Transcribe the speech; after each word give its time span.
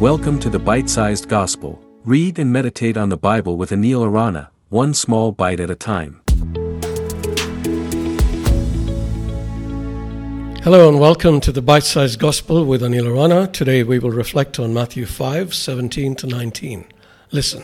Welcome 0.00 0.38
to 0.38 0.48
the 0.48 0.58
Bite 0.58 0.88
Sized 0.88 1.28
Gospel. 1.28 1.78
Read 2.06 2.38
and 2.38 2.50
meditate 2.50 2.96
on 2.96 3.10
the 3.10 3.18
Bible 3.18 3.58
with 3.58 3.68
Anil 3.68 4.02
Arana, 4.02 4.50
one 4.70 4.94
small 4.94 5.30
bite 5.30 5.60
at 5.60 5.68
a 5.68 5.74
time. 5.74 6.22
Hello 10.62 10.88
and 10.88 10.98
welcome 10.98 11.38
to 11.40 11.52
the 11.52 11.60
Bite 11.60 11.82
Sized 11.82 12.18
Gospel 12.18 12.64
with 12.64 12.80
Anil 12.80 13.08
Arana. 13.08 13.46
Today 13.48 13.82
we 13.82 13.98
will 13.98 14.10
reflect 14.10 14.58
on 14.58 14.72
Matthew 14.72 15.04
5 15.04 15.52
17 15.52 16.14
to 16.14 16.26
19. 16.26 16.86
Listen. 17.30 17.62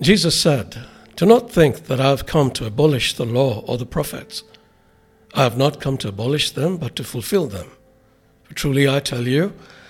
Jesus 0.00 0.40
said, 0.40 0.84
Do 1.14 1.24
not 1.24 1.52
think 1.52 1.84
that 1.84 2.00
I 2.00 2.10
have 2.10 2.26
come 2.26 2.50
to 2.50 2.66
abolish 2.66 3.14
the 3.14 3.24
law 3.24 3.60
or 3.60 3.78
the 3.78 3.86
prophets. 3.86 4.42
I 5.34 5.44
have 5.44 5.56
not 5.56 5.80
come 5.80 5.96
to 5.98 6.08
abolish 6.08 6.50
them, 6.50 6.78
but 6.78 6.96
to 6.96 7.04
fulfill 7.04 7.46
them. 7.46 7.70
For 8.42 8.54
truly 8.54 8.88
I 8.88 8.98
tell 8.98 9.28
you, 9.28 9.52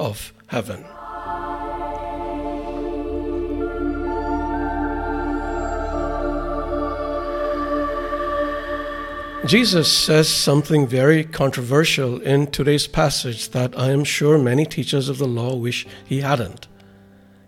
of 0.00 0.32
heaven. 0.46 0.84
Jesus 9.46 9.90
says 9.90 10.28
something 10.28 10.86
very 10.86 11.24
controversial 11.24 12.20
in 12.20 12.46
today's 12.46 12.86
passage 12.86 13.50
that 13.50 13.76
I 13.78 13.90
am 13.90 14.04
sure 14.04 14.38
many 14.38 14.66
teachers 14.66 15.08
of 15.08 15.18
the 15.18 15.26
law 15.26 15.54
wish 15.54 15.86
he 16.04 16.20
hadn't. 16.20 16.68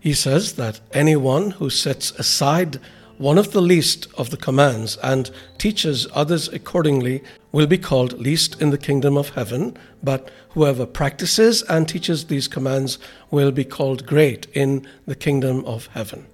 He 0.00 0.14
says 0.14 0.54
that 0.54 0.80
anyone 0.92 1.52
who 1.52 1.70
sets 1.70 2.10
aside 2.12 2.80
one 3.18 3.38
of 3.38 3.52
the 3.52 3.60
least 3.60 4.06
of 4.18 4.30
the 4.30 4.36
commands 4.36 4.96
and 5.02 5.30
teaches 5.58 6.06
others 6.12 6.48
accordingly 6.48 7.22
will 7.52 7.66
be 7.66 7.78
called 7.78 8.18
least 8.18 8.60
in 8.60 8.70
the 8.70 8.78
kingdom 8.78 9.16
of 9.16 9.30
heaven, 9.30 9.76
but 10.02 10.30
whoever 10.50 10.86
practices 10.86 11.62
and 11.62 11.88
teaches 11.88 12.26
these 12.26 12.48
commands 12.48 12.98
will 13.30 13.52
be 13.52 13.64
called 13.64 14.06
great 14.06 14.46
in 14.54 14.86
the 15.06 15.14
kingdom 15.14 15.64
of 15.64 15.86
heaven. 15.88 16.26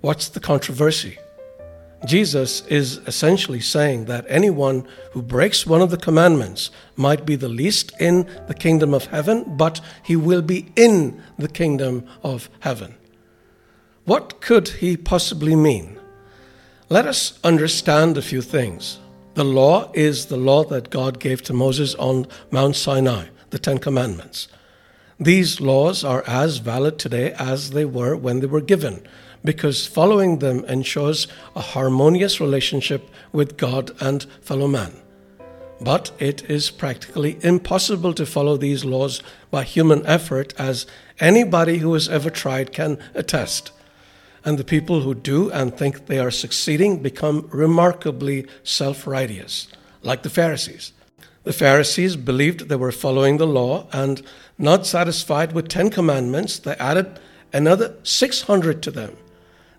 What's 0.00 0.28
the 0.28 0.40
controversy? 0.40 1.18
Jesus 2.04 2.64
is 2.66 2.98
essentially 3.06 3.60
saying 3.60 4.04
that 4.04 4.26
anyone 4.28 4.86
who 5.12 5.22
breaks 5.22 5.66
one 5.66 5.80
of 5.80 5.90
the 5.90 5.96
commandments 5.96 6.70
might 6.94 7.26
be 7.26 7.36
the 7.36 7.48
least 7.48 7.92
in 7.98 8.28
the 8.46 8.54
kingdom 8.54 8.94
of 8.94 9.06
heaven, 9.06 9.56
but 9.56 9.80
he 10.02 10.14
will 10.14 10.42
be 10.42 10.70
in 10.76 11.20
the 11.38 11.48
kingdom 11.48 12.06
of 12.22 12.48
heaven. 12.60 12.94
What 14.04 14.40
could 14.40 14.68
he 14.68 14.96
possibly 14.96 15.56
mean? 15.56 15.95
Let 16.88 17.08
us 17.08 17.40
understand 17.42 18.16
a 18.16 18.22
few 18.22 18.40
things. 18.40 19.00
The 19.34 19.42
law 19.42 19.90
is 19.92 20.26
the 20.26 20.36
law 20.36 20.62
that 20.66 20.88
God 20.88 21.18
gave 21.18 21.42
to 21.42 21.52
Moses 21.52 21.96
on 21.96 22.28
Mount 22.52 22.76
Sinai, 22.76 23.26
the 23.50 23.58
Ten 23.58 23.78
Commandments. 23.78 24.46
These 25.18 25.60
laws 25.60 26.04
are 26.04 26.22
as 26.28 26.58
valid 26.58 26.96
today 26.96 27.32
as 27.32 27.70
they 27.70 27.84
were 27.84 28.14
when 28.14 28.38
they 28.38 28.46
were 28.46 28.60
given, 28.60 29.04
because 29.42 29.84
following 29.84 30.38
them 30.38 30.64
ensures 30.66 31.26
a 31.56 31.60
harmonious 31.60 32.40
relationship 32.40 33.10
with 33.32 33.56
God 33.56 33.90
and 34.00 34.22
fellow 34.40 34.68
man. 34.68 34.92
But 35.80 36.12
it 36.20 36.48
is 36.48 36.70
practically 36.70 37.38
impossible 37.42 38.14
to 38.14 38.24
follow 38.24 38.56
these 38.56 38.84
laws 38.84 39.24
by 39.50 39.64
human 39.64 40.06
effort, 40.06 40.54
as 40.56 40.86
anybody 41.18 41.78
who 41.78 41.94
has 41.94 42.08
ever 42.08 42.30
tried 42.30 42.72
can 42.72 42.96
attest 43.12 43.72
and 44.46 44.56
the 44.56 44.64
people 44.64 45.00
who 45.00 45.12
do 45.12 45.50
and 45.50 45.76
think 45.76 46.06
they 46.06 46.20
are 46.20 46.30
succeeding 46.30 47.02
become 47.02 47.48
remarkably 47.52 48.46
self 48.62 49.04
righteous, 49.04 49.66
like 50.02 50.22
the 50.22 50.30
Pharisees. 50.30 50.92
The 51.42 51.52
Pharisees 51.52 52.14
believed 52.14 52.68
they 52.68 52.76
were 52.76 52.92
following 52.92 53.38
the 53.38 53.46
law, 53.46 53.88
and 53.92 54.22
not 54.56 54.86
satisfied 54.86 55.52
with 55.52 55.68
Ten 55.68 55.90
Commandments, 55.90 56.60
they 56.60 56.76
added 56.76 57.18
another 57.52 57.96
600 58.04 58.82
to 58.84 58.90
them. 58.92 59.16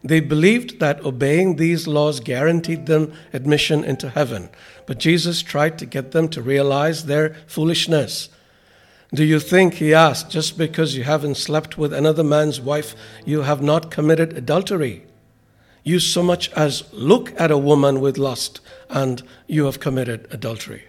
They 0.04 0.20
believed 0.20 0.80
that 0.80 1.04
obeying 1.04 1.56
these 1.56 1.88
laws 1.88 2.20
guaranteed 2.20 2.86
them 2.86 3.14
admission 3.32 3.86
into 3.86 4.10
heaven, 4.10 4.50
but 4.86 5.00
Jesus 5.00 5.42
tried 5.42 5.80
to 5.80 5.86
get 5.86 6.12
them 6.12 6.28
to 6.30 6.42
realize 6.42 7.06
their 7.06 7.36
foolishness 7.48 8.30
do 9.14 9.24
you 9.24 9.40
think, 9.40 9.76
he 9.76 9.94
asked, 9.94 10.30
just 10.30 10.58
because 10.58 10.98
you 10.98 11.04
haven't 11.04 11.36
slept 11.36 11.78
with 11.78 11.94
another 11.94 12.24
man's 12.24 12.60
wife, 12.60 12.94
you 13.26 13.44
have 13.44 13.62
not 13.62 13.90
committed 13.90 14.38
adultery? 14.38 15.06
You 15.84 16.00
so 16.00 16.22
much 16.22 16.52
as 16.52 16.84
look 16.92 17.34
at 17.40 17.50
a 17.50 17.58
woman 17.58 18.02
with 18.02 18.18
lust, 18.18 18.60
and 18.90 19.24
you 19.48 19.64
have 19.66 19.80
committed 19.80 20.28
adultery. 20.32 20.84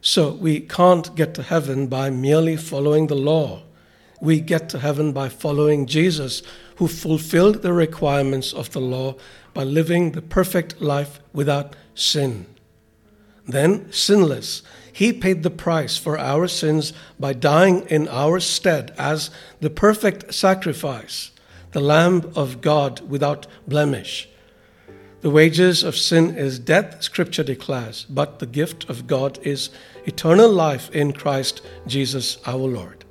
So 0.00 0.32
we 0.32 0.60
can't 0.60 1.14
get 1.14 1.34
to 1.34 1.42
heaven 1.42 1.88
by 1.88 2.08
merely 2.08 2.56
following 2.56 3.08
the 3.08 3.16
law. 3.16 3.64
We 4.20 4.40
get 4.40 4.70
to 4.70 4.78
heaven 4.78 5.12
by 5.12 5.28
following 5.28 5.84
Jesus, 5.86 6.42
who 6.76 6.88
fulfilled 6.88 7.60
the 7.60 7.74
requirements 7.74 8.54
of 8.54 8.72
the 8.72 8.80
law 8.80 9.16
by 9.52 9.64
living 9.64 10.12
the 10.12 10.22
perfect 10.22 10.80
life 10.80 11.20
without 11.34 11.76
sin. 11.94 12.46
Then, 13.46 13.92
sinless, 13.92 14.62
he 14.96 15.12
paid 15.12 15.42
the 15.42 15.50
price 15.50 15.98
for 15.98 16.18
our 16.18 16.48
sins 16.48 16.94
by 17.20 17.34
dying 17.34 17.82
in 17.90 18.08
our 18.08 18.40
stead 18.40 18.94
as 18.96 19.30
the 19.60 19.68
perfect 19.68 20.32
sacrifice, 20.32 21.32
the 21.72 21.80
Lamb 21.80 22.32
of 22.34 22.62
God 22.62 23.06
without 23.06 23.46
blemish. 23.68 24.26
The 25.20 25.28
wages 25.28 25.82
of 25.82 25.98
sin 25.98 26.34
is 26.34 26.58
death, 26.58 27.02
Scripture 27.02 27.42
declares, 27.42 28.06
but 28.08 28.38
the 28.38 28.46
gift 28.46 28.88
of 28.88 29.06
God 29.06 29.38
is 29.42 29.68
eternal 30.06 30.50
life 30.50 30.88
in 30.92 31.12
Christ 31.12 31.60
Jesus 31.86 32.38
our 32.46 32.56
Lord. 32.56 33.04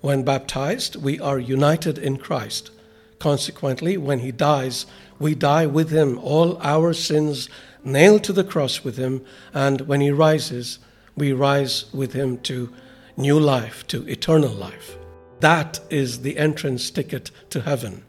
When 0.00 0.22
baptized, 0.22 0.94
we 0.94 1.18
are 1.18 1.40
united 1.40 1.98
in 1.98 2.18
Christ. 2.18 2.70
Consequently, 3.18 3.96
when 3.96 4.20
He 4.20 4.30
dies, 4.30 4.86
we 5.18 5.34
die 5.34 5.66
with 5.66 5.90
Him, 5.90 6.16
all 6.20 6.58
our 6.62 6.92
sins 6.92 7.48
nailed 7.82 8.22
to 8.22 8.32
the 8.32 8.44
cross 8.44 8.84
with 8.84 8.98
Him, 8.98 9.24
and 9.52 9.80
when 9.80 10.00
He 10.00 10.12
rises, 10.12 10.78
we 11.18 11.32
rise 11.32 11.92
with 11.92 12.12
him 12.12 12.38
to 12.38 12.72
new 13.16 13.38
life, 13.38 13.86
to 13.88 14.08
eternal 14.08 14.52
life. 14.52 14.96
That 15.40 15.80
is 15.90 16.22
the 16.22 16.38
entrance 16.38 16.90
ticket 16.90 17.30
to 17.50 17.60
heaven. 17.62 18.04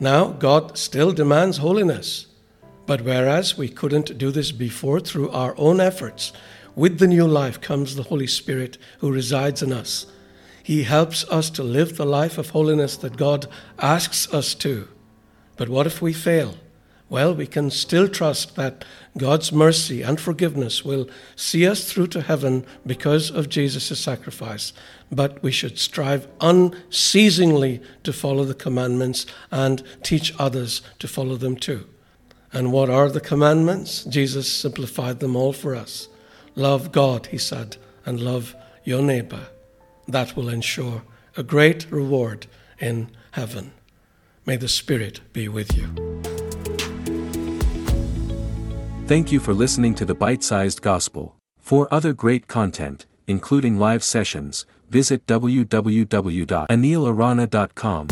Now, 0.00 0.28
God 0.28 0.76
still 0.76 1.12
demands 1.12 1.58
holiness. 1.58 2.26
But 2.86 3.02
whereas 3.02 3.58
we 3.58 3.68
couldn't 3.68 4.16
do 4.16 4.30
this 4.30 4.52
before 4.52 5.00
through 5.00 5.30
our 5.30 5.54
own 5.58 5.80
efforts, 5.80 6.32
with 6.76 6.98
the 6.98 7.08
new 7.08 7.26
life 7.26 7.60
comes 7.60 7.96
the 7.96 8.04
Holy 8.04 8.26
Spirit 8.26 8.78
who 8.98 9.10
resides 9.10 9.62
in 9.62 9.72
us. 9.72 10.06
He 10.62 10.84
helps 10.84 11.24
us 11.28 11.50
to 11.50 11.62
live 11.62 11.96
the 11.96 12.06
life 12.06 12.38
of 12.38 12.50
holiness 12.50 12.96
that 12.98 13.16
God 13.16 13.46
asks 13.78 14.32
us 14.32 14.54
to. 14.56 14.88
But 15.56 15.68
what 15.68 15.86
if 15.86 16.00
we 16.00 16.12
fail? 16.12 16.56
Well, 17.08 17.34
we 17.34 17.46
can 17.46 17.70
still 17.70 18.08
trust 18.08 18.56
that 18.56 18.84
God's 19.16 19.52
mercy 19.52 20.02
and 20.02 20.20
forgiveness 20.20 20.84
will 20.84 21.08
see 21.36 21.66
us 21.66 21.90
through 21.90 22.08
to 22.08 22.20
heaven 22.20 22.66
because 22.84 23.30
of 23.30 23.48
Jesus' 23.48 23.98
sacrifice. 23.98 24.72
But 25.10 25.40
we 25.42 25.52
should 25.52 25.78
strive 25.78 26.26
unceasingly 26.40 27.80
to 28.02 28.12
follow 28.12 28.44
the 28.44 28.54
commandments 28.54 29.24
and 29.52 29.84
teach 30.02 30.34
others 30.38 30.82
to 30.98 31.06
follow 31.06 31.36
them 31.36 31.56
too. 31.56 31.86
And 32.52 32.72
what 32.72 32.90
are 32.90 33.08
the 33.08 33.20
commandments? 33.20 34.04
Jesus 34.04 34.52
simplified 34.52 35.20
them 35.20 35.36
all 35.36 35.52
for 35.52 35.76
us. 35.76 36.08
Love 36.56 36.90
God, 36.90 37.26
he 37.26 37.38
said, 37.38 37.76
and 38.04 38.20
love 38.20 38.56
your 38.82 39.02
neighbor. 39.02 39.48
That 40.08 40.36
will 40.36 40.48
ensure 40.48 41.02
a 41.36 41.42
great 41.42 41.90
reward 41.90 42.46
in 42.80 43.10
heaven. 43.32 43.72
May 44.44 44.56
the 44.56 44.68
Spirit 44.68 45.20
be 45.32 45.48
with 45.48 45.76
you. 45.76 46.15
Thank 49.06 49.30
you 49.30 49.38
for 49.38 49.54
listening 49.54 49.94
to 49.96 50.04
the 50.04 50.14
Bite 50.16 50.42
Sized 50.42 50.82
Gospel. 50.82 51.36
For 51.60 51.86
other 51.94 52.12
great 52.12 52.48
content, 52.48 53.06
including 53.28 53.78
live 53.78 54.02
sessions, 54.02 54.66
visit 54.90 55.24
www.anilarana.com. 55.26 58.08